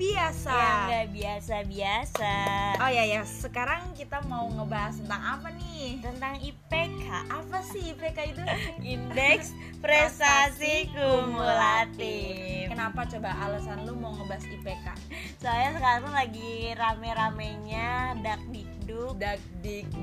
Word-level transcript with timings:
biasa. 0.00 0.48
yang 0.50 0.78
nggak 0.82 1.06
biasa-biasa 1.12 2.34
Oh 2.78 2.88
ya 2.88 3.04
ya, 3.04 3.20
sekarang 3.22 3.92
kita 3.92 4.24
mau 4.24 4.48
ngebahas 4.48 4.96
tentang 4.96 5.20
apa 5.20 5.48
nih? 5.52 6.00
tentang 6.00 6.34
IPK 6.36 7.04
Apa 7.28 7.60
sih 7.62 7.92
IPK 7.92 8.18
itu? 8.26 8.42
Indeks 8.80 9.52
Prestasi 9.84 10.88
Kumulatif 10.90 12.66
Kenapa 12.66 13.04
coba 13.04 13.30
alasan 13.38 13.84
lu 13.84 13.92
mau 13.94 14.12
ngebahas 14.14 14.44
IPK? 14.46 14.86
Soalnya 15.36 15.70
sekarang 15.74 16.00
tuh 16.02 16.14
lagi 16.14 16.52
rame-ramenya 16.72 17.88
dak 18.18 18.40
dikduk 18.48 19.16
Dak 19.16 19.36
dik 19.60 19.84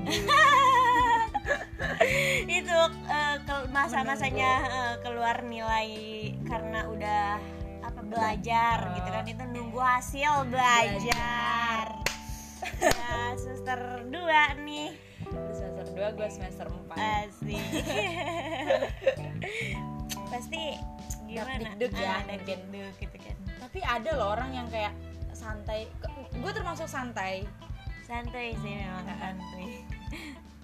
itu 2.48 2.78
eh, 3.06 3.36
ke- 3.42 3.68
masa-masanya 3.68 4.50
eh, 4.64 4.94
keluar 5.00 5.42
nilai 5.42 5.90
karena 6.44 6.86
udah 6.86 7.26
belajar 8.02 8.76
Oh. 8.80 8.94
gitu 8.94 9.08
kan. 9.08 9.24
Itu 9.24 9.42
nunggu 9.44 9.80
hasil 9.80 10.46
belajar. 10.46 11.84
Ya 12.78 13.14
semester 13.34 13.78
2 14.06 14.14
nih. 14.60 14.90
Semester 15.50 15.86
2 15.88 16.16
gue 16.16 16.28
semester 16.28 16.66
4 16.66 16.94
asik. 16.94 17.64
Pasti 20.28 20.62
gimana? 21.24 21.72
Dakdikduk 21.72 21.92
ya, 21.94 22.08
Ah, 22.10 22.20
mungkin. 22.20 22.58
dakdikduk 22.60 22.94
gitu 22.98 23.16
kan. 23.18 23.36
Tapi 23.58 23.78
ada 23.80 24.10
loh 24.14 24.28
orang 24.30 24.50
yang 24.54 24.68
kayak 24.68 24.92
santai. 25.30 25.88
Gue 26.34 26.50
termasuk 26.50 26.86
santai. 26.86 27.44
Santai 28.02 28.56
sih 28.56 28.72
memang 28.74 29.04
Ah, 29.04 29.10
ah. 29.10 29.18
santai. 29.22 29.66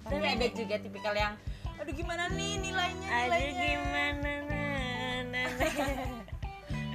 Tapi 0.03 0.25
ada 0.27 0.47
juga 0.51 0.75
tipikal 0.77 1.13
yang 1.13 1.33
Aduh 1.75 1.91
gimana 1.91 2.31
nih 2.31 2.55
nilainya 2.57 3.03
aduh 3.03 3.25
nilainya? 3.27 3.63
gimana? 3.67 4.31
Nah, 4.47 5.19
nah, 5.27 5.47
nah. 5.51 6.07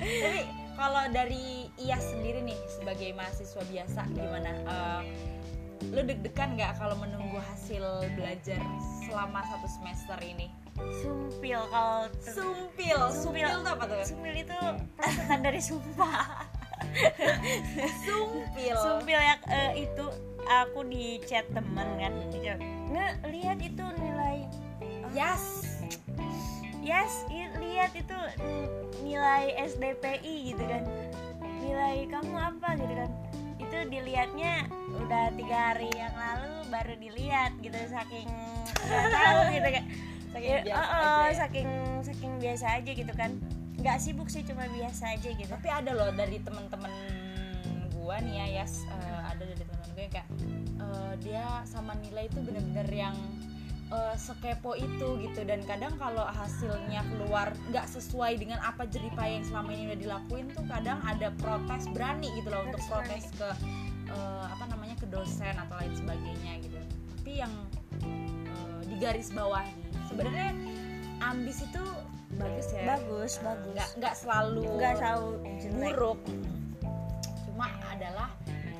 Tapi 0.01 0.41
kalau 0.75 1.05
dari 1.13 1.69
Iya 1.77 1.97
sendiri 1.97 2.41
nih 2.43 2.57
sebagai 2.71 3.13
mahasiswa 3.13 3.63
biasa 3.63 4.01
gimana? 4.11 4.51
Eh, 4.53 5.03
lu 5.89 6.01
deg-degan 6.03 6.57
nggak 6.57 6.77
kalau 6.77 6.93
menunggu 6.95 7.41
hasil 7.43 7.85
belajar 8.15 8.61
selama 9.03 9.41
satu 9.47 9.69
semester 9.71 10.19
ini? 10.21 10.49
sumpil 10.81 11.61
kalau 11.69 12.09
Sumpil, 12.25 12.97
sumpil, 13.13 13.45
Sumpil. 13.45 13.49
tuh 13.61 13.69
apa 13.69 13.85
tuh? 13.85 14.01
sumpil 14.07 14.35
itu 14.35 14.59
perasaan 14.97 15.41
dari 15.41 15.61
sumpah 15.61 16.49
Sumpil. 18.09 18.77
sumpil 18.77 19.19
ya 19.19 19.37
eh, 19.47 19.85
itu 19.85 20.05
aku 20.43 20.81
di 20.85 21.21
chat 21.23 21.45
temen 21.53 21.89
kan 21.97 22.13
chat, 22.33 22.57
nggak 22.89 23.13
lihat 23.29 23.59
itu 23.61 23.85
nilai 24.01 24.49
Yes. 25.11 25.67
yes 26.81 27.13
lihat 27.59 27.93
itu 27.93 28.19
nilai 29.11 29.59
SDPI 29.59 30.55
gitu 30.55 30.63
kan. 30.63 30.83
Nilai 31.59 32.07
kamu 32.07 32.35
apa 32.39 32.79
gitu 32.79 32.95
kan. 32.95 33.11
Itu 33.59 33.77
dilihatnya 33.91 34.71
udah 34.95 35.35
tiga 35.35 35.59
hari 35.75 35.91
yang 35.99 36.15
lalu 36.15 36.55
baru 36.71 36.95
dilihat 36.95 37.53
gitu 37.59 37.75
saking 37.91 38.31
nggak 38.87 39.07
tahu 39.11 39.41
gitu 39.59 39.69
kan. 39.75 39.85
Saking 40.31 40.51
Ya, 40.55 40.63
biasa 40.63 40.95
oh, 40.95 41.03
aja 41.03 41.27
ya. 41.27 41.35
saking 41.35 41.69
saking 42.07 42.33
biasa 42.39 42.67
aja 42.79 42.91
gitu 42.95 43.13
kan. 43.19 43.31
Nggak 43.83 43.97
sibuk 43.99 44.29
sih 44.31 44.47
cuma 44.47 44.71
biasa 44.71 45.19
aja 45.19 45.29
gitu. 45.35 45.51
Tapi 45.51 45.69
ada 45.69 45.91
loh 45.91 46.15
dari 46.15 46.39
temen-temen 46.39 46.93
gua 47.99 48.17
nih 48.23 48.39
ya, 48.39 48.47
Yas, 48.63 48.87
eh, 48.87 49.21
ada 49.27 49.43
dari 49.43 49.59
temen-temen 49.59 49.91
gue 49.93 50.03
yang 50.07 50.15
kayak 50.15 50.29
eh, 50.81 51.13
dia 51.21 51.45
sama 51.67 51.93
nilai 51.99 52.31
itu 52.31 52.39
bener-bener 52.41 52.89
yang 52.89 53.17
eh, 53.91 54.15
sekepo 54.17 54.75
itu 54.75 55.09
gitu. 55.21 55.41
Dan 55.43 55.63
kadang 55.67 55.95
kalau 55.99 56.25
hasilnya 56.25 57.03
keluar 57.11 57.51
nggak 57.69 57.87
sesuai 57.87 58.39
dengan 58.39 58.63
apa 58.63 58.87
jeripaya 58.87 59.37
yang 59.37 59.47
selama 59.47 59.71
ini 59.75 59.91
udah 59.91 59.99
dilakuin 59.99 60.47
tuh 60.51 60.65
kadang 60.67 60.99
ada 61.03 61.29
protes 61.39 61.91
berani 61.91 62.31
gitu 62.39 62.49
loh 62.49 62.63
untuk 62.65 62.81
protes 62.87 63.29
ke 63.35 63.49
eh, 64.11 64.45
apa 64.47 64.65
namanya 64.71 64.95
ke 64.99 65.07
dosen 65.11 65.55
atau 65.55 65.75
lain 65.79 65.95
sebagainya 65.95 66.53
gitu. 66.63 66.79
Tapi 67.19 67.33
yang 67.39 67.53
eh, 68.07 68.81
di 68.87 68.97
garis 68.99 69.31
bawahi 69.31 69.75
sebenarnya 70.09 70.51
ambis 71.21 71.63
itu 71.63 71.85
bagus 72.35 72.67
ya. 72.73 72.97
Bagus 72.97 73.33
Eh, 73.37 73.43
bagus. 73.45 73.71
nggak 73.75 73.89
nggak 74.01 74.15
selalu 74.17 74.63
nggak 74.79 74.95
selalu 74.97 75.31
jelek. 75.61 75.75
buruk. 75.95 76.21
Cuma 77.45 77.67
adalah 77.93 78.31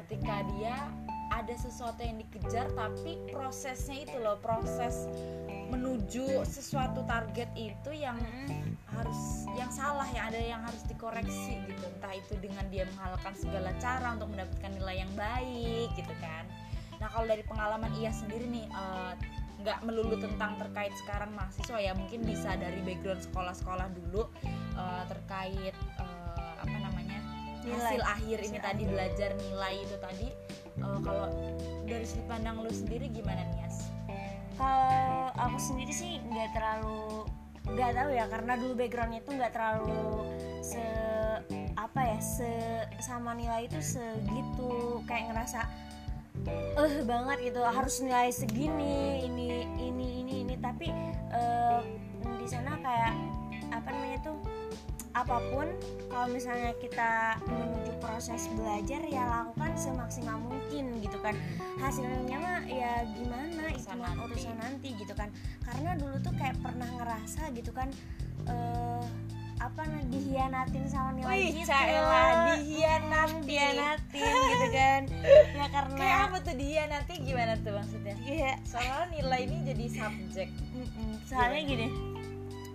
ketika 0.09 0.35
dia 0.57 0.77
ada 1.51 1.67
sesuatu 1.67 1.99
yang 2.07 2.15
dikejar 2.23 2.71
tapi 2.79 3.19
prosesnya 3.35 4.07
itu 4.07 4.23
loh 4.23 4.39
proses 4.39 5.11
menuju 5.67 6.47
sesuatu 6.47 7.03
target 7.11 7.51
itu 7.59 7.91
yang 7.91 8.15
Mm-mm. 8.23 8.79
harus 8.95 9.51
yang 9.59 9.67
salah 9.75 10.07
yang 10.15 10.31
ada 10.31 10.39
yang 10.39 10.63
harus 10.63 10.87
dikoreksi 10.87 11.59
gitu 11.67 11.91
entah 11.91 12.15
itu 12.15 12.39
dengan 12.39 12.63
dia 12.71 12.87
menghalalkan 12.95 13.35
segala 13.35 13.75
cara 13.83 14.15
untuk 14.15 14.31
mendapatkan 14.31 14.71
nilai 14.79 15.03
yang 15.03 15.11
baik 15.19 15.91
gitu 15.99 16.15
kan 16.23 16.47
nah 17.03 17.11
kalau 17.11 17.27
dari 17.27 17.43
pengalaman 17.43 17.91
ia 17.99 18.15
sendiri 18.15 18.47
nih 18.47 18.71
eh, 18.71 19.13
nggak 19.67 19.79
melulu 19.83 20.23
tentang 20.23 20.55
terkait 20.55 20.95
sekarang 21.03 21.35
mahasiswa 21.35 21.83
ya 21.83 21.99
mungkin 21.99 22.23
bisa 22.23 22.55
dari 22.63 22.79
background 22.87 23.27
sekolah-sekolah 23.27 23.91
dulu 23.99 24.23
eh, 24.79 25.05
terkait 25.11 25.75
eh, 25.75 26.55
apa 26.63 26.77
namanya 26.79 27.19
Nilai. 27.67 27.75
hasil 27.75 28.03
akhir 28.07 28.39
ini 28.39 28.55
Hasil 28.55 28.67
tadi 28.71 28.83
belajar 28.87 29.31
nilai 29.35 29.75
itu 29.83 29.97
tadi 29.99 30.29
eh, 30.81 30.99
kalau 31.05 31.29
dari 31.87 32.07
sudut 32.09 32.27
pandang 32.27 32.57
lu 32.61 32.73
sendiri 32.73 33.07
gimana 33.13 33.45
nih 33.53 33.59
Yas? 33.65 33.77
kalau 34.61 35.33
aku 35.41 35.57
sendiri 35.57 35.93
sih 35.93 36.21
nggak 36.29 36.53
terlalu 36.53 37.25
nggak 37.71 37.93
tahu 37.97 38.11
ya 38.13 38.25
karena 38.29 38.53
dulu 38.57 38.73
backgroundnya 38.77 39.21
tuh 39.25 39.33
nggak 39.37 39.53
terlalu 39.53 40.05
se 40.61 40.85
apa 41.77 42.01
ya 42.05 42.19
se 42.21 42.53
sama 43.01 43.33
nilai 43.33 43.69
itu 43.69 43.81
segitu 43.81 45.01
kayak 45.09 45.33
ngerasa 45.33 45.65
eh 46.77 46.95
banget 47.05 47.53
gitu 47.53 47.61
harus 47.61 48.01
nilai 48.01 48.33
segini 48.33 49.25
ini 49.29 49.49
ini 49.77 50.07
ini 50.25 50.35
ini 50.45 50.55
tapi 50.57 50.89
eh, 51.33 51.81
di 52.41 52.47
sana 52.49 52.81
kayak 52.81 53.13
apa 53.71 53.89
namanya 53.93 54.19
tuh 54.25 54.37
apa 55.11 55.43
pun 55.51 55.67
kalau 56.07 56.31
misalnya 56.31 56.71
kita 56.79 57.35
menuju 57.43 57.93
proses 57.99 58.47
belajar 58.55 59.03
ya 59.05 59.27
lakukan 59.27 59.75
semaksimal 59.75 60.39
mungkin 60.39 61.03
gitu 61.03 61.19
kan 61.19 61.35
hasilnya 61.77 62.39
mah 62.39 62.63
ya 62.65 63.03
gimana 63.11 63.75
itu 63.75 63.91
Urusan 63.91 63.99
mah 63.99 64.15
nanti. 64.15 64.23
urusan 64.31 64.57
nanti 64.57 64.89
gitu 64.95 65.13
kan 65.13 65.29
karena 65.67 65.91
dulu 65.99 66.15
tuh 66.23 66.35
kayak 66.39 66.57
pernah 66.63 66.87
ngerasa 66.95 67.43
gitu 67.53 67.75
kan 67.75 67.91
eh 68.47 69.03
apa 69.61 69.85
nah 69.85 70.01
dihianatin 70.09 70.89
sama 70.89 71.13
nilai 71.13 71.37
Wih, 71.37 71.53
gitu 71.53 71.69
Caela, 71.69 72.57
dihianatin. 72.57 73.45
dihianatin 73.45 74.33
gitu 74.49 74.67
kan 74.73 75.01
ya 75.53 75.67
karena 75.69 75.97
Kayak 76.01 76.19
apa 76.25 76.37
tuh 76.41 76.55
dia 76.57 76.83
nanti 76.89 77.13
gimana 77.21 77.53
tuh 77.61 77.73
maksudnya? 77.77 78.17
Iya, 78.25 78.57
Soalnya 78.65 79.13
nilai 79.13 79.41
ini 79.45 79.57
jadi 79.69 79.85
subjek. 80.01 80.49
Soalnya 81.29 81.61
gini 81.61 81.87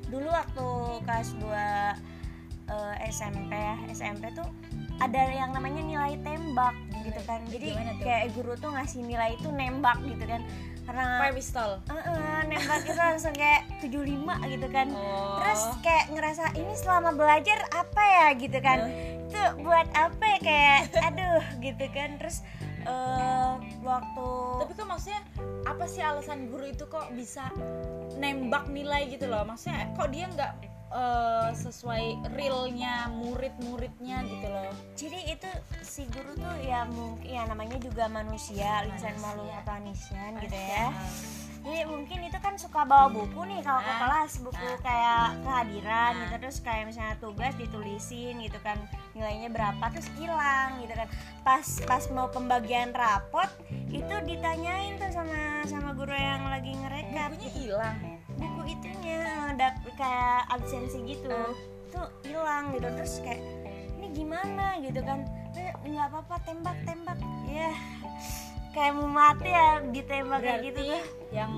dulu 0.06 0.30
waktu 0.30 0.68
kelas 1.02 1.30
2 1.42 2.15
eh, 2.66 2.96
SMP 3.10 3.52
ya. 3.52 3.76
SMP 3.90 4.30
tuh 4.34 4.48
ada 4.96 5.22
yang 5.28 5.52
namanya 5.52 5.84
nilai 5.84 6.16
tembak 6.24 6.72
gitu 7.04 7.20
kan. 7.24 7.44
Jadi 7.52 7.76
kayak 8.00 8.32
guru 8.32 8.56
tuh 8.56 8.72
ngasih 8.72 9.04
nilai 9.04 9.36
itu 9.36 9.52
nembak 9.52 10.00
gitu 10.04 10.24
kan. 10.24 10.42
Karena 10.86 11.18
Kayak 11.18 11.36
pistol. 11.36 11.70
eh, 11.90 11.98
eh, 11.98 12.40
nembak 12.46 12.82
itu 12.86 12.94
langsung 12.96 13.34
kayak 13.34 13.62
75 13.82 14.38
gitu 14.46 14.68
kan. 14.70 14.88
Oh. 14.94 15.42
terus 15.42 15.62
kayak 15.82 16.06
ngerasa 16.14 16.54
ini 16.54 16.74
selama 16.78 17.10
belajar 17.12 17.58
apa 17.74 18.02
ya? 18.02 18.28
gitu 18.38 18.60
kan. 18.62 18.80
Oh. 18.86 19.24
itu 19.26 19.42
buat 19.62 19.88
apa 19.92 20.24
ya? 20.24 20.40
Kayak 20.40 20.80
aduh 21.02 21.44
gitu 21.60 21.86
kan. 21.90 22.10
Terus 22.22 22.38
eh, 22.86 23.52
waktu 23.82 24.30
Tapi 24.62 24.74
kan 24.78 24.88
maksudnya 24.88 25.22
apa 25.66 25.84
sih 25.90 26.02
alasan 26.06 26.48
guru 26.48 26.70
itu 26.70 26.86
kok 26.86 27.10
bisa 27.12 27.50
nembak 28.16 28.70
nilai 28.70 29.10
gitu 29.10 29.26
loh? 29.26 29.42
Maksudnya 29.44 29.90
kok 29.94 30.08
dia 30.08 30.30
nggak 30.30 30.54
eh, 30.96 31.50
sesuai 31.54 32.06
realnya 32.32 33.12
murid-muridnya 33.12 34.24
gitu 34.24 34.48
loh? 34.48 34.72
jadi 34.96 35.20
itu 35.30 35.50
si 35.82 36.08
guru 36.08 36.32
tuh 36.34 36.56
ya 36.62 36.88
mungkin 36.88 37.28
ya 37.28 37.44
namanya 37.46 37.76
juga 37.78 38.08
manusia 38.08 38.88
lisan 38.88 39.16
malu 39.20 39.44
kata 39.46 39.84
nisan 39.84 40.40
gitu 40.40 40.56
ya 40.56 40.88
jadi 41.66 41.82
mungkin 41.84 42.22
itu 42.22 42.38
kan 42.38 42.54
suka 42.56 42.86
bawa 42.86 43.10
buku 43.10 43.42
nih 43.44 43.60
kalau 43.60 43.82
ke 43.82 43.90
Ah. 43.90 43.98
kelas 44.00 44.38
buku 44.40 44.54
Ah. 44.64 44.78
kayak 44.80 45.28
kehadiran 45.42 45.92
Ah. 46.08 46.20
gitu 46.22 46.36
terus 46.40 46.58
kayak 46.62 46.86
misalnya 46.86 47.18
tugas 47.18 47.54
ditulisin 47.56 48.38
gitu 48.40 48.60
kan 48.62 48.78
nilainya 49.12 49.50
berapa 49.50 49.82
terus 49.90 50.06
hilang 50.14 50.78
gitu 50.80 50.94
kan 50.94 51.10
pas 51.42 51.66
pas 51.84 52.04
mau 52.10 52.30
pembagian 52.30 52.94
rapot 52.94 53.50
itu 53.90 54.16
ditanyain 54.24 54.96
tuh 54.96 55.10
sama 55.10 55.66
sama 55.66 55.92
guru 55.92 56.14
yang 56.14 56.46
lagi 56.46 56.72
ngerekap 56.72 57.34
Bukunya 57.34 57.52
hilang. 57.52 57.98
Buku 58.36 58.62
itunya 58.78 59.52
dap 59.56 59.76
kayak 59.96 60.44
absensi 60.52 61.00
gitu. 61.04 61.32
Ah. 61.32 61.54
tuh 61.94 62.08
hilang 62.28 62.76
gitu 62.76 62.88
terus 62.92 63.24
kayak 63.24 63.40
ini 63.96 64.08
gimana? 64.12 64.76
gitu 64.84 65.00
kan. 65.00 65.24
"Eh, 65.56 65.72
nggak 65.88 66.12
apa-apa 66.12 66.36
tembak 66.44 66.78
tembak. 66.84 67.20
Ya 67.48 67.72
kayak 68.76 69.00
mau 69.00 69.08
mati 69.08 69.48
ya 69.48 69.80
ditembak 69.80 70.40
kayak 70.44 70.60
gitu 70.68 70.80
tuh 70.92 71.04
yang 71.32 71.52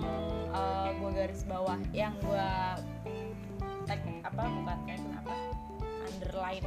eh, 0.53 0.89
gua 1.01 1.11
garis 1.17 1.41
bawah, 1.49 1.79
yang 1.89 2.13
gua 2.21 2.77
tag 3.89 4.01
apa 4.21 4.41
bukan 4.45 4.77
tag 4.85 5.01
apa? 5.25 5.35
underline 6.07 6.65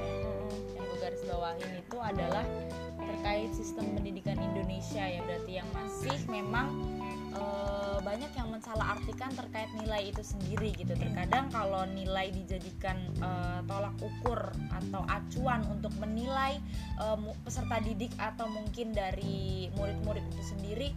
yang 0.74 0.84
gue 0.88 0.98
garis 1.02 1.22
bawahin 1.26 1.70
itu 1.80 1.96
adalah 2.00 2.44
terkait 2.96 3.50
sistem 3.52 3.86
pendidikan 3.96 4.38
Indonesia 4.38 5.04
ya. 5.04 5.20
Berarti 5.24 5.52
yang 5.60 5.68
masih 5.74 6.18
memang 6.30 6.68
uh, 7.02 7.09
mensalahartikan 9.10 9.34
terkait 9.34 9.70
nilai 9.74 10.02
itu 10.06 10.22
sendiri 10.22 10.70
gitu. 10.78 10.94
Terkadang 10.94 11.50
kalau 11.50 11.82
nilai 11.90 12.30
dijadikan 12.30 12.94
uh, 13.18 13.58
tolak 13.66 13.94
ukur 13.98 14.54
atau 14.70 15.02
acuan 15.10 15.66
untuk 15.66 15.90
menilai 15.98 16.62
uh, 17.02 17.18
peserta 17.42 17.82
didik 17.82 18.14
atau 18.22 18.46
mungkin 18.46 18.94
dari 18.94 19.66
murid-murid 19.74 20.22
itu 20.30 20.42
sendiri 20.54 20.88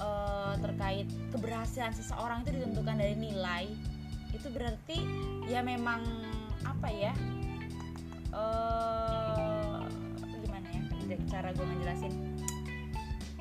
uh, 0.00 0.56
terkait 0.64 1.04
keberhasilan 1.28 1.92
seseorang 1.92 2.40
itu 2.48 2.56
ditentukan 2.56 2.96
dari 2.96 3.16
nilai 3.20 3.68
itu 4.32 4.48
berarti 4.48 4.98
ya 5.48 5.60
memang 5.60 6.04
apa 6.64 6.88
ya 6.88 7.12
uh, 8.32 9.84
gimana 10.40 10.68
ya 10.72 11.16
cara 11.28 11.52
gue 11.52 11.64
ngejelasin 11.64 12.37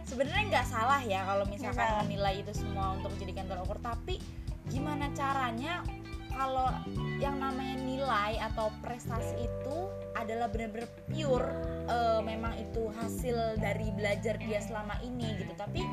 sebenarnya 0.08 0.44
nggak 0.48 0.68
salah 0.72 1.02
ya 1.04 1.28
kalau 1.28 1.44
misalkan 1.52 1.84
ya. 1.84 2.02
menilai 2.08 2.36
itu 2.40 2.52
semua 2.56 2.96
untuk 2.96 3.12
menjadikan 3.14 3.44
tolak 3.46 3.68
ukur 3.68 3.80
tapi 3.84 4.16
gimana 4.72 5.12
caranya 5.12 5.84
kalau 6.32 6.70
yang 7.18 7.42
namanya 7.42 7.76
nilai 7.82 8.38
atau 8.40 8.70
prestasi 8.80 9.36
itu 9.50 9.78
adalah 10.14 10.48
benar-benar 10.48 10.88
pure 11.10 11.50
uh, 11.90 12.22
memang 12.22 12.56
itu 12.62 12.88
hasil 12.94 13.58
dari 13.60 13.90
belajar 13.92 14.38
dia 14.40 14.64
selama 14.64 14.96
ini 15.04 15.34
gitu 15.44 15.54
tapi 15.60 15.84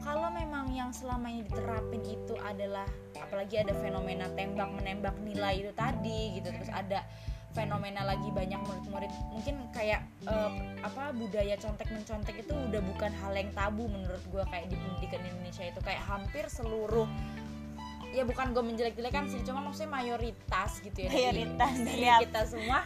kalau 0.00 0.32
memang 0.32 0.72
yang 0.72 0.94
selama 0.96 1.28
ini 1.28 1.44
diterapin 1.44 2.00
itu 2.06 2.34
adalah 2.40 2.88
apalagi 3.20 3.60
ada 3.60 3.76
fenomena 3.76 4.30
tembak 4.32 4.72
menembak 4.72 5.14
nilai 5.20 5.60
itu 5.60 5.72
tadi 5.76 6.40
gitu 6.40 6.48
terus 6.54 6.70
ada 6.72 7.04
fenomena 7.50 8.06
lagi 8.06 8.30
banyak 8.30 8.62
murid-murid 8.62 9.10
mungkin 9.34 9.58
kayak 9.74 10.06
uh, 10.30 10.54
apa 10.86 11.10
budaya 11.10 11.58
contek 11.58 11.90
mencontek 11.90 12.46
itu 12.46 12.54
udah 12.54 12.78
bukan 12.94 13.10
hal 13.10 13.34
yang 13.34 13.50
tabu 13.50 13.90
menurut 13.90 14.22
gue 14.30 14.44
kayak 14.46 14.70
di 14.70 14.76
pendidikan 14.78 15.22
Indonesia 15.26 15.64
itu. 15.66 15.80
Kayak 15.82 16.02
hampir 16.06 16.44
seluruh 16.46 17.10
ya 18.10 18.26
bukan 18.26 18.50
gue 18.50 18.64
menjelek-jelekan 18.66 19.30
sih 19.30 19.38
cuma 19.46 19.62
maksudnya 19.62 19.90
mayoritas 19.90 20.78
gitu 20.82 20.98
ya. 21.06 21.10
Mayoritas 21.10 21.74
dari, 21.82 22.06
dari 22.06 22.24
kita 22.26 22.42
semua. 22.46 22.78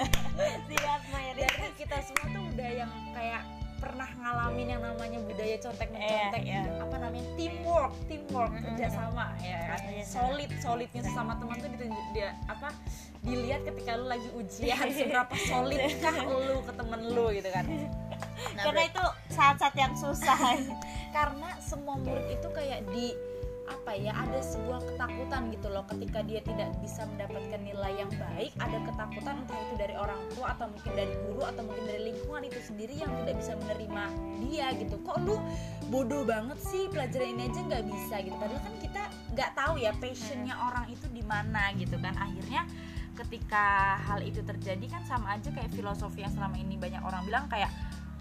Siap 0.70 1.02
mayoritas. 1.14 1.54
Dari 1.54 1.72
kita 1.78 1.98
semua 2.02 2.26
tuh 2.26 2.42
udah 2.54 2.70
yang 2.74 2.92
kayak 3.14 3.42
pernah 3.82 4.06
ngalamin 4.14 4.66
yang 4.78 4.82
namanya 4.86 5.18
budaya 5.26 5.56
contek 5.58 5.90
mencontek. 5.90 6.42
yeah, 6.46 6.62
yeah. 6.70 6.84
apa 6.86 6.96
namanya? 7.02 7.26
Teamwork 7.34 7.94
teamwork. 8.06 8.50
Mm-hmm. 8.54 8.66
kerjasama 8.78 9.24
ya 9.42 9.58
kan? 9.66 9.80
Solid 10.06 10.50
solidnya 10.62 11.02
sesama 11.02 11.32
teman 11.34 11.56
tuh 11.58 11.70
ditunjuk 11.74 12.06
dia 12.14 12.30
apa 12.46 12.70
dilihat 13.26 13.66
ketika 13.66 13.98
lu 13.98 14.06
lagi 14.06 14.28
ujian 14.38 14.86
seberapa 14.98 15.34
solid 15.50 15.82
kah 15.98 16.16
lu 16.30 16.62
ke 16.62 16.72
temen 16.78 17.00
lu 17.10 17.26
gitu 17.34 17.50
kan. 17.50 17.66
Nah, 18.42 18.68
karena 18.68 18.82
itu 18.90 19.04
saat-saat 19.32 19.74
yang 19.78 19.94
susah. 19.94 20.36
Karena 21.16 21.54
semua 21.62 21.94
murid 21.94 22.26
itu 22.40 22.48
kayak 22.50 22.84
di 22.90 23.14
apa 23.72 23.96
ya 23.96 24.12
ada 24.12 24.40
sebuah 24.44 24.84
ketakutan 24.84 25.48
gitu 25.48 25.68
loh 25.72 25.84
ketika 25.88 26.20
dia 26.22 26.40
tidak 26.44 26.70
bisa 26.84 27.08
mendapatkan 27.08 27.60
nilai 27.64 27.92
yang 27.96 28.12
baik 28.20 28.52
ada 28.60 28.78
ketakutan 28.84 29.34
entah 29.42 29.58
itu 29.58 29.74
dari 29.80 29.94
orang 29.96 30.20
tua 30.36 30.52
atau 30.52 30.68
mungkin 30.68 30.92
dari 30.92 31.14
guru 31.24 31.42
atau 31.48 31.62
mungkin 31.64 31.84
dari 31.88 32.00
lingkungan 32.12 32.42
itu 32.44 32.60
sendiri 32.60 32.94
yang 33.00 33.10
tidak 33.24 33.34
bisa 33.40 33.52
menerima 33.56 34.04
dia 34.44 34.66
gitu. 34.76 34.96
Kok 35.00 35.16
lu 35.24 35.36
bodoh 35.88 36.22
banget 36.22 36.58
sih 36.60 36.86
pelajaran 36.92 37.32
ini 37.32 37.42
aja 37.48 37.60
nggak 37.64 37.84
bisa 37.88 38.14
gitu. 38.20 38.36
Padahal 38.36 38.62
kan 38.62 38.74
kita 38.78 39.02
nggak 39.32 39.50
tahu 39.56 39.74
ya 39.80 39.90
passionnya 39.96 40.54
orang 40.60 40.86
itu 40.92 41.06
di 41.08 41.22
mana 41.24 41.72
gitu 41.80 41.96
kan. 41.98 42.14
Akhirnya 42.20 42.68
ketika 43.12 43.98
hal 44.08 44.24
itu 44.24 44.40
terjadi 44.40 44.86
kan 44.88 45.02
sama 45.04 45.36
aja 45.36 45.52
kayak 45.52 45.72
filosofi 45.72 46.24
yang 46.24 46.32
selama 46.32 46.56
ini 46.56 46.80
banyak 46.80 47.02
orang 47.04 47.22
bilang 47.28 47.44
kayak 47.44 47.68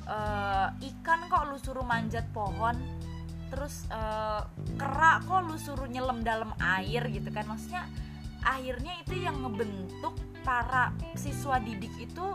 e, 0.04 0.18
ikan 0.92 1.32
kok 1.32 1.48
lu 1.48 1.56
suruh 1.56 1.86
manjat 1.88 2.28
pohon 2.36 2.76
terus 3.52 3.86
uh, 3.92 4.48
kerak 4.80 5.28
kok 5.28 5.44
lu 5.44 5.60
suruh 5.60 5.90
nyelam 5.92 6.24
dalam 6.24 6.56
air 6.58 7.04
gitu 7.12 7.28
kan? 7.30 7.44
Maksudnya 7.46 7.86
akhirnya 8.42 8.98
itu 9.04 9.22
yang 9.22 9.38
ngebentuk 9.44 10.16
para 10.42 10.96
siswa 11.14 11.62
didik 11.62 11.94
itu 12.00 12.28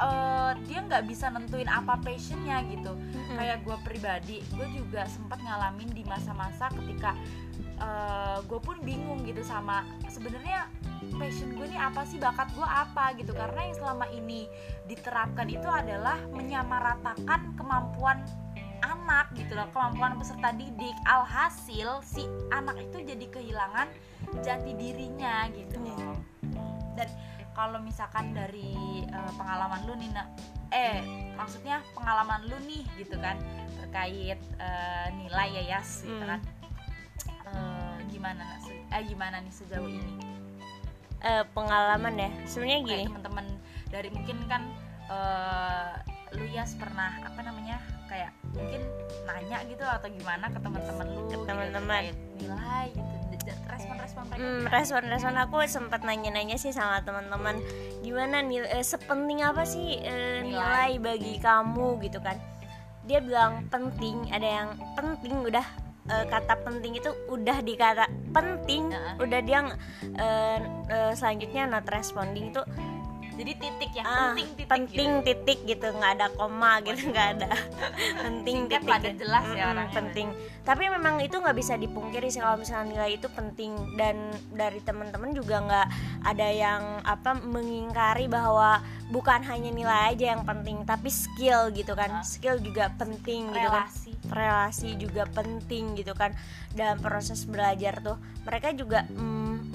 uh, 0.00 0.52
dia 0.64 0.80
nggak 0.80 1.04
bisa 1.04 1.28
nentuin 1.28 1.68
apa 1.68 1.98
passionnya 2.00 2.64
gitu. 2.70 2.94
Mm-hmm. 2.94 3.36
kayak 3.36 3.58
gue 3.66 3.76
pribadi 3.84 4.36
gue 4.54 4.66
juga 4.72 5.04
sempat 5.10 5.42
ngalamin 5.42 5.90
di 5.92 6.02
masa-masa 6.06 6.70
ketika 6.72 7.18
uh, 7.82 8.38
gue 8.46 8.60
pun 8.62 8.78
bingung 8.82 9.22
gitu 9.26 9.42
sama 9.42 9.82
sebenarnya 10.06 10.70
passion 11.14 11.52
gue 11.54 11.66
ini 11.68 11.78
apa 11.78 12.02
sih 12.08 12.18
bakat 12.18 12.48
gue 12.56 12.66
apa 12.66 13.14
gitu. 13.18 13.32
Karena 13.36 13.60
yang 13.70 13.76
selama 13.76 14.06
ini 14.10 14.48
diterapkan 14.88 15.46
itu 15.50 15.68
adalah 15.68 16.18
menyamaratakan 16.32 17.54
kemampuan 17.54 18.24
anak 19.04 19.36
gitu 19.36 19.52
loh 19.52 19.68
kemampuan 19.68 20.16
peserta 20.16 20.56
didik. 20.56 20.96
Alhasil 21.04 22.00
si 22.00 22.24
anak 22.48 22.80
itu 22.80 23.04
jadi 23.04 23.26
kehilangan 23.28 23.92
jati 24.40 24.72
dirinya 24.72 25.44
gitu. 25.52 25.76
Loh 25.76 26.16
dan 26.96 27.08
kalau 27.54 27.78
misalkan 27.78 28.34
dari 28.34 29.06
uh, 29.12 29.32
pengalaman 29.38 29.86
lu 29.86 29.94
Nina 29.94 30.26
eh 30.74 31.04
maksudnya 31.38 31.84
pengalaman 31.94 32.42
lu 32.50 32.56
nih 32.66 32.82
gitu 32.98 33.14
kan 33.22 33.38
terkait 33.78 34.40
uh, 34.58 35.06
nilai 35.14 35.62
ya 35.62 35.78
Yas 35.78 36.02
gitu 36.02 36.18
hmm. 36.18 36.30
kan. 36.34 36.40
Uh, 37.44 37.94
gimana 38.10 38.42
eh 38.90 39.02
gimana 39.06 39.38
nih 39.44 39.52
sejauh 39.54 39.86
ini? 39.86 40.16
Uh, 41.22 41.44
pengalaman 41.52 42.14
ya? 42.18 42.30
Sebenarnya 42.48 42.78
gini. 42.82 43.04
teman-teman 43.06 43.46
dari 43.92 44.08
mungkin 44.10 44.38
kan 44.50 44.62
uh, 45.12 45.94
lu 46.34 46.50
Yas 46.50 46.74
pernah 46.74 47.22
apa 47.22 47.38
namanya 47.46 47.78
mungkin 48.54 48.82
nanya 49.24 49.58
gitu 49.66 49.84
atau 49.84 50.08
gimana 50.08 50.46
ke 50.48 50.58
teman-teman 50.62 51.06
lu 51.10 51.22
ke 51.26 51.36
gitu, 51.36 51.44
teman-teman. 51.44 52.02
Gitu, 52.08 52.22
nilai 52.40 52.88
gitu 53.34 53.52
respon-respon 53.66 54.22
mereka. 54.30 54.40
Hmm, 54.40 54.62
respon-respon 54.70 55.34
aku 55.42 55.56
sempat 55.66 56.00
nanya-nanya 56.06 56.56
sih 56.56 56.70
sama 56.70 57.02
teman-teman 57.02 57.58
gimana 58.00 58.40
nilai 58.40 58.80
eh, 58.80 58.84
sepenting 58.86 59.42
apa 59.42 59.66
sih 59.66 60.00
eh, 60.00 60.46
nilai. 60.46 60.54
nilai 60.54 60.90
bagi 61.02 61.34
kamu? 61.42 62.00
Gitu 62.00 62.18
kan. 62.22 62.38
Dia 63.04 63.20
bilang 63.20 63.68
penting 63.68 64.32
ada 64.32 64.48
yang 64.48 64.68
penting 64.96 65.44
udah 65.44 65.66
uh, 66.08 66.24
kata 66.28 66.54
penting 66.64 66.96
itu 66.96 67.10
udah 67.28 67.60
dikata 67.64 68.08
penting 68.32 68.92
uh 68.92 69.02
udah 69.14 69.40
dia 69.46 69.62
uh, 69.62 70.58
uh, 70.90 71.12
selanjutnya 71.14 71.70
not 71.70 71.86
responding 71.86 72.50
itu 72.50 72.60
jadi 73.34 73.52
titik 73.58 73.90
ya 73.98 74.02
ah, 74.06 74.14
penting 74.30 74.48
titik 74.54 74.68
penting 74.70 75.10
gitu. 75.10 75.26
titik 75.26 75.58
gitu 75.66 75.86
nggak 75.90 76.12
ada 76.18 76.26
koma 76.38 76.78
gitu 76.86 77.10
nggak 77.10 77.28
ada. 77.38 77.50
Penting 78.24 78.56
Singkat 78.70 78.80
titik 78.86 79.02
gitu. 79.02 79.20
jelas 79.26 79.46
ya 79.52 79.64
orangnya. 79.74 79.94
penting. 79.94 80.28
Tapi 80.64 80.82
memang 80.88 81.14
itu 81.20 81.36
nggak 81.36 81.56
bisa 81.58 81.74
dipungkiri 81.74 82.30
sih 82.30 82.40
kalau 82.40 82.56
misalnya 82.62 82.86
nilai 82.94 83.18
itu 83.18 83.26
penting. 83.28 83.74
Dan 83.98 84.30
dari 84.54 84.78
teman-teman 84.80 85.34
juga 85.34 85.56
nggak 85.66 85.88
ada 86.24 86.48
yang 86.48 86.82
apa 87.02 87.34
mengingkari 87.36 88.30
bahwa 88.30 88.80
bukan 89.10 89.42
hanya 89.44 89.70
nilai 89.74 90.14
aja 90.14 90.38
yang 90.38 90.42
penting 90.46 90.86
tapi 90.86 91.10
skill 91.10 91.74
gitu 91.74 91.92
kan. 91.98 92.22
Skill 92.22 92.62
juga 92.62 92.94
penting 92.94 93.50
relasi. 93.50 94.14
gitu 94.14 94.30
kan. 94.30 94.38
Relasi. 94.38 94.88
Juga 94.94 95.22
penting 95.26 95.84
gitu 95.98 96.14
kan. 96.14 96.30
Dalam 96.70 97.02
proses 97.02 97.42
belajar 97.44 97.98
tuh 97.98 98.16
mereka 98.46 98.70
juga 98.76 99.04
mm, 99.10 99.33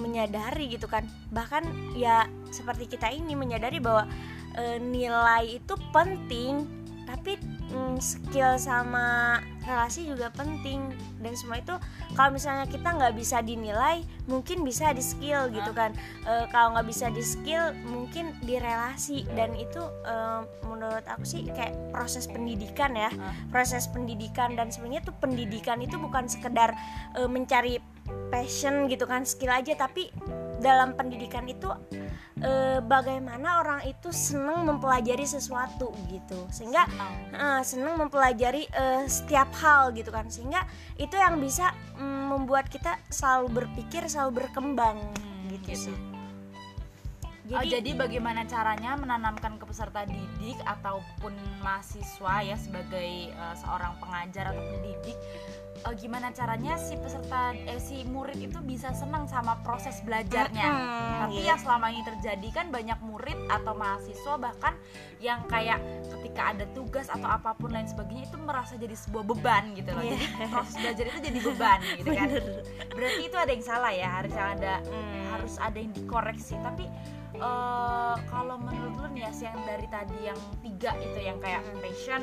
menyadari 0.10 0.74
gitu 0.74 0.90
kan. 0.90 1.06
Bahkan 1.30 1.94
ya 1.94 2.26
seperti 2.50 2.90
kita 2.90 3.14
ini 3.14 3.38
menyadari 3.38 3.78
bahwa 3.78 4.10
e, 4.58 4.82
nilai 4.82 5.62
itu 5.62 5.78
penting 5.94 6.79
tapi 7.10 7.42
mm, 7.74 7.98
skill 7.98 8.62
sama 8.62 9.42
relasi 9.66 10.06
juga 10.06 10.30
penting. 10.30 10.94
Dan 11.18 11.34
semua 11.34 11.58
itu 11.58 11.74
kalau 12.14 12.30
misalnya 12.38 12.70
kita 12.70 12.86
nggak 12.86 13.18
bisa 13.18 13.42
dinilai 13.42 14.06
mungkin 14.30 14.62
bisa 14.62 14.94
di 14.94 15.02
skill 15.02 15.50
gitu 15.50 15.74
kan. 15.74 15.98
E, 16.22 16.46
kalau 16.54 16.78
nggak 16.78 16.86
bisa 16.86 17.10
di 17.10 17.26
skill 17.26 17.74
mungkin 17.90 18.38
di 18.46 18.62
relasi 18.62 19.26
dan 19.34 19.58
itu 19.58 19.82
e, 20.06 20.16
menurut 20.70 21.04
aku 21.10 21.26
sih 21.26 21.50
kayak 21.50 21.74
proses 21.90 22.30
pendidikan 22.30 22.94
ya. 22.94 23.10
Proses 23.50 23.90
pendidikan 23.90 24.54
dan 24.54 24.70
sebenarnya 24.70 25.10
tuh 25.10 25.16
pendidikan 25.18 25.82
itu 25.82 25.98
bukan 25.98 26.30
sekedar 26.30 26.78
e, 27.18 27.26
mencari 27.26 27.82
passion 28.30 28.86
gitu 28.86 29.10
kan 29.10 29.26
skill 29.26 29.50
aja. 29.50 29.74
Tapi 29.74 30.14
dalam 30.62 30.94
pendidikan 30.94 31.50
itu 31.50 31.74
e, 32.40 32.80
bagaimana 32.84 33.60
orang 33.64 33.82
itu 33.88 34.10
senang 34.10 34.66
mempelajari 34.68 35.24
sesuatu 35.28 35.92
gitu. 36.10 36.48
Sehingga 36.52 36.88
e, 37.32 37.46
senang 37.64 38.00
mempelajari 38.00 38.66
e, 38.68 38.86
setiap 39.06 39.52
hal 39.60 39.92
gitu 39.96 40.10
kan. 40.10 40.28
Sehingga 40.32 40.64
itu 40.96 41.16
yang 41.16 41.38
bisa 41.40 41.72
mm, 42.00 42.36
membuat 42.36 42.68
kita 42.72 42.98
selalu 43.12 43.64
berpikir 43.64 44.08
selalu 44.08 44.44
berkembang 44.46 44.98
hmm, 44.98 45.54
gitu, 45.60 45.68
gitu. 45.70 45.84
sih. 45.92 45.98
Jadi, 47.50 47.58
oh, 47.58 47.66
jadi 47.66 47.92
bagaimana 47.98 48.46
caranya 48.46 48.94
menanamkan 48.94 49.58
ke 49.58 49.66
peserta 49.66 50.06
didik 50.06 50.62
ataupun 50.70 51.34
mahasiswa 51.66 52.46
ya 52.46 52.54
sebagai 52.54 53.34
uh, 53.34 53.58
seorang 53.58 53.98
pengajar 53.98 54.54
atau 54.54 54.62
pendidik 54.70 55.18
eh, 55.80 55.96
gimana 55.96 56.30
caranya 56.30 56.76
si 56.76 56.96
peserta 56.96 57.52
eh, 57.54 57.78
si 57.78 58.04
murid 58.04 58.38
itu 58.38 58.60
bisa 58.60 58.92
senang 58.92 59.26
sama 59.26 59.60
proses 59.60 60.00
belajarnya 60.02 60.66
Mm-mm, 60.66 61.20
tapi 61.20 61.40
iya. 61.40 61.48
yang 61.50 61.60
selama 61.60 61.88
ini 61.88 62.02
terjadi 62.04 62.48
kan 62.52 62.66
banyak 62.70 63.00
murid 63.00 63.38
atau 63.48 63.74
mahasiswa 63.74 64.34
bahkan 64.36 64.74
yang 65.18 65.44
kayak 65.46 65.80
ketika 66.10 66.52
ada 66.52 66.66
tugas 66.70 67.08
atau 67.08 67.28
apa 67.28 67.54
pun 67.54 67.70
lain 67.70 67.86
sebagainya 67.86 68.26
itu 68.26 68.38
merasa 68.38 68.76
jadi 68.76 68.96
sebuah 68.96 69.24
beban 69.26 69.64
gitu 69.74 69.90
loh 69.90 70.02
Iya. 70.02 70.16
jadi 70.16 70.26
proses 70.48 70.76
belajar 70.76 71.06
itu 71.08 71.20
jadi 71.22 71.40
beban 71.42 71.80
gitu 71.96 72.10
kan 72.10 72.28
Bener. 72.28 72.62
berarti 72.90 73.22
itu 73.24 73.38
ada 73.38 73.52
yang 73.52 73.66
salah 73.66 73.92
ya 73.92 74.10
harus 74.10 74.36
ada 74.36 74.74
Hmm. 74.82 75.24
harus 75.30 75.54
ada 75.58 75.78
yang 75.78 75.92
dikoreksi 75.92 76.56
tapi 76.60 76.86
eh, 77.32 78.16
kalau 78.26 78.58
menurut 78.58 78.96
lu 78.98 79.08
nih 79.12 79.24
ya 79.24 79.52
yang 79.52 79.60
dari 79.64 79.88
tadi 79.88 80.18
yang 80.24 80.40
tiga 80.60 80.92
itu 80.98 81.20
yang 81.20 81.38
kayak 81.40 81.62
Hmm. 81.62 81.80
passion 81.80 82.22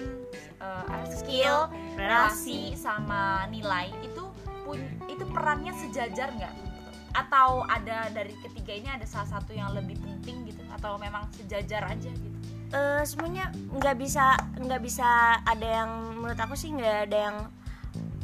eh, 0.59 1.05
skill 1.09 1.69
relasi 1.95 2.75
sama 2.75 3.46
nilai 3.49 3.91
itu 4.01 4.25
pun 4.63 4.79
itu 5.07 5.25
perannya 5.27 5.73
sejajar 5.73 6.33
nggak? 6.33 6.55
Atau 7.13 7.65
ada 7.65 8.11
dari 8.11 8.37
ketiga 8.39 8.73
ini 8.73 8.89
ada 8.91 9.05
salah 9.05 9.29
satu 9.31 9.51
yang 9.51 9.73
lebih 9.73 9.97
penting 9.99 10.45
gitu? 10.45 10.61
Atau 10.71 10.97
memang 10.97 11.25
sejajar 11.33 11.87
aja 11.87 12.11
gitu? 12.11 12.37
Eh, 12.69 13.03
semuanya 13.03 13.49
nggak 13.71 13.97
bisa 13.97 14.35
nggak 14.57 14.83
bisa 14.83 15.07
ada 15.41 15.69
yang 15.77 15.91
menurut 16.15 16.37
aku 16.37 16.53
sih 16.53 16.71
nggak 16.71 16.99
ada 17.07 17.19
yang 17.25 17.37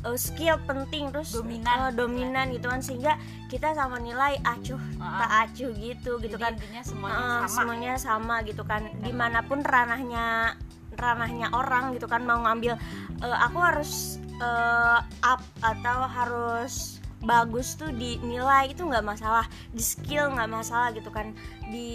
eh, 0.02 0.18
skill 0.18 0.58
penting 0.60 1.08
terus 1.08 1.30
Dominan. 1.32 1.78
eh, 1.80 1.92
dominan 1.94 2.46
gitu 2.50 2.66
kan 2.66 2.82
sehingga 2.82 3.14
kita 3.46 3.70
sama 3.70 3.96
nilai 3.96 4.34
acuh 4.42 4.82
Ah. 4.98 5.22
tak 5.22 5.30
acuh 5.46 5.70
gitu 5.72 6.18
gitu 6.18 6.36
kan. 6.36 6.52
intinya 6.52 6.82
semuanya 6.82 7.16
Eh, 7.16 7.22
sama 7.22 7.46
semuanya 7.48 7.92
sama 7.96 8.36
gitu 8.42 8.62
kan. 8.62 8.82
Di 8.98 9.12
mana 9.12 9.40
pun 9.40 9.62
ranahnya 9.62 10.58
ranahnya 10.92 11.48
orang 11.50 11.94
gitu 11.94 12.04
kan 12.04 12.20
mau 12.20 12.42
ngambil 12.42 12.74
eh, 13.22 13.36
aku 13.40 13.56
harus 13.56 14.18
eh, 14.42 14.98
up 15.22 15.42
atau 15.62 15.98
harus 16.10 16.98
bagus 17.22 17.78
tuh 17.78 17.94
di 17.94 18.18
nilai 18.26 18.74
itu 18.74 18.82
nggak 18.82 19.06
masalah. 19.06 19.46
Di 19.70 19.82
skill 19.82 20.34
nggak 20.34 20.50
masalah 20.50 20.90
gitu 20.90 21.08
kan. 21.14 21.30
Di 21.70 21.88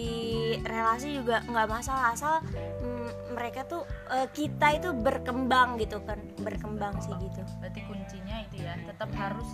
relasi 0.63 1.19
juga 1.19 1.43
nggak 1.43 1.67
masalah 1.67 2.15
asal 2.15 2.39
mm, 2.79 3.35
mereka 3.35 3.67
tuh 3.67 3.83
eh, 4.15 4.27
kita 4.31 4.79
itu 4.79 4.89
berkembang 4.95 5.75
gitu 5.83 5.99
kan. 6.07 6.23
Berkembang 6.39 6.95
sih 7.03 7.11
gitu. 7.19 7.43
Berarti 7.59 7.81
kuncinya 7.85 8.35
itu 8.47 8.63
ya 8.63 8.79
tetap 8.87 9.11
harus 9.19 9.47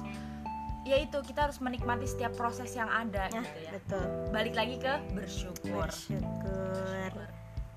ya 0.84 1.00
itu 1.00 1.16
kita 1.24 1.48
harus 1.48 1.64
menikmati 1.64 2.04
setiap 2.04 2.36
proses 2.36 2.76
yang 2.76 2.92
ada 2.92 3.32
nah 3.32 3.42
gitu 3.42 3.60
ya. 3.66 3.72
betul. 3.74 4.06
Balik 4.30 4.54
lagi 4.54 4.76
ke 4.78 4.94
bersyukur. 5.16 5.90
Bersyukur 5.90 7.12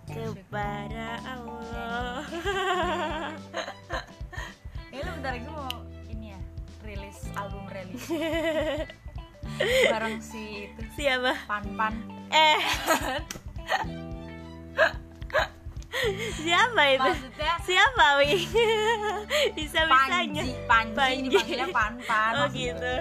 kepada 0.07 1.19
Allah 1.27 2.23
ya 4.97 5.05
lu 5.05 5.13
bentar 5.21 5.33
lagi 5.37 5.49
mau 5.53 5.69
ini 6.09 6.33
ya 6.33 6.41
rilis 6.81 7.19
album 7.37 7.65
rilis. 7.69 8.05
Bareng 9.93 10.19
si 10.25 10.73
itu 10.73 10.81
siapa? 10.97 11.37
Pan 11.45 11.65
pan 11.77 11.95
eh. 12.33 12.61
Siapa 16.37 16.83
itu? 16.93 17.09
Maksudnya 17.09 17.53
siapa 17.65 18.07
wi? 18.21 18.45
Bisa 19.57 19.89
bisanya 19.89 20.45
Panji 20.69 20.93
Panji, 20.93 21.37
Panji. 21.41 21.73
pan 21.73 21.95
pan 22.05 22.33
oh 22.37 22.47
gitu. 22.53 22.95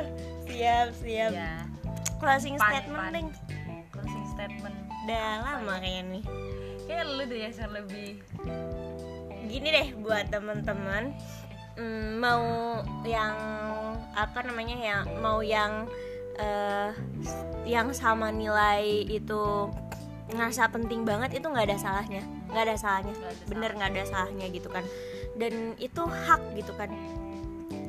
Siap 0.48 0.88
siap. 1.04 1.32
Ya 1.36 1.66
closing 2.24 2.56
Pan- 2.56 2.72
statement 2.72 3.04
pan. 3.04 3.12
ding 3.16 3.30
closing 3.92 4.26
statement. 4.32 4.76
Udah 5.06 5.32
lama 5.44 5.74
kayaknya 5.84 6.04
nih. 6.20 6.24
Kayak 6.88 7.04
lu 7.12 7.24
deh 7.28 7.40
yang 7.46 7.72
lebih 7.74 8.10
gini 9.46 9.68
deh 9.70 9.88
buat 10.02 10.26
teman-teman 10.34 11.14
mm, 11.78 12.20
mau 12.20 12.44
yang 13.04 13.36
apa 14.16 14.40
namanya 14.48 14.78
ya 14.80 14.98
mau 15.20 15.44
yang 15.44 15.88
eh, 16.40 16.92
yang 17.68 17.92
sama 17.92 18.32
nilai 18.32 19.08
itu 19.08 19.72
ngerasa 20.32 20.74
penting 20.74 21.06
banget 21.06 21.38
itu 21.38 21.46
nggak 21.46 21.70
ada 21.70 21.78
salahnya. 21.78 22.24
Nggak 22.50 22.64
ada 22.72 22.76
salahnya. 22.78 23.14
Ada 23.14 23.44
bener 23.46 23.72
nggak 23.78 23.92
ada 23.94 24.04
salahnya 24.08 24.48
gitu 24.50 24.68
kan. 24.72 24.84
Dan 25.38 25.76
itu 25.78 26.02
hak 26.02 26.42
gitu 26.58 26.74
kan. 26.74 26.90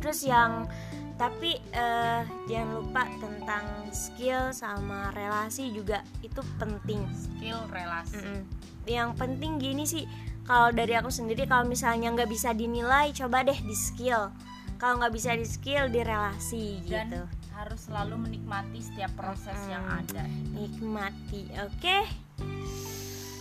Terus 0.02 0.20
yang 0.26 0.68
tapi 1.16 1.56
eh, 1.72 2.22
jangan 2.44 2.70
lupa 2.76 3.08
tentang 3.16 3.64
skill 3.88 4.52
sama 4.52 5.08
relasi 5.16 5.72
juga 5.72 6.04
itu 6.20 6.44
penting. 6.60 7.08
Skill 7.16 7.64
relasi. 7.72 8.20
Mm-mm. 8.20 8.40
yang 8.86 9.18
penting 9.18 9.58
gini 9.58 9.82
sih 9.82 10.06
kalau 10.46 10.70
dari 10.70 10.94
aku 10.94 11.10
sendiri 11.10 11.44
kalau 11.44 11.66
misalnya 11.66 12.14
nggak 12.14 12.30
bisa 12.30 12.54
dinilai 12.54 13.10
coba 13.12 13.42
deh 13.42 13.58
di 13.58 13.76
skill 13.76 14.30
kalau 14.78 15.02
nggak 15.02 15.14
bisa 15.14 15.34
di 15.34 15.44
skill 15.44 15.90
di 15.90 16.00
relasi 16.00 16.80
dan 16.86 17.10
gitu 17.10 17.22
harus 17.56 17.88
selalu 17.88 18.28
menikmati 18.28 18.80
setiap 18.84 19.12
proses 19.18 19.56
Mm-mm. 19.56 19.72
yang 19.74 19.84
ada 19.90 20.24
nikmati 20.54 21.42
oke 21.60 21.98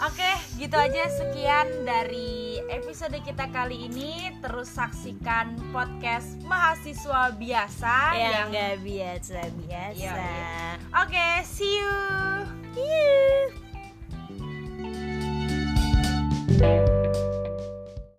Oke, 0.04 0.28
gitu 0.60 0.76
aja 0.76 1.08
sekian 1.08 1.88
dari 1.88 2.60
episode 2.68 3.16
kita 3.24 3.48
kali 3.48 3.88
ini. 3.88 4.28
Terus 4.44 4.76
saksikan 4.76 5.56
podcast 5.72 6.36
mahasiswa 6.44 7.32
biasa 7.32 8.12
yang 8.12 8.52
nggak 8.52 8.84
biasa 8.84 9.40
biasa 9.56 10.20
Oke, 11.00 11.48
see 11.48 11.80
you. 11.80 11.96
Yuh. 12.76 13.65